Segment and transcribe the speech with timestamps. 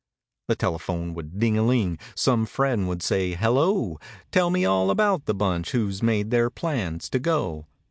[0.47, 3.99] The telephone would ding a ling, some friend would say "Hello!"
[4.31, 7.67] Tell me all about the bunch who's made their plans to go.